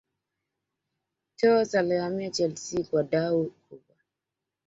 Torres 1.37 1.73
alihamia 1.75 2.29
Chelsea 2.31 2.83
kwa 2.83 3.03
dau 3.03 3.51
kubwa 3.69 3.95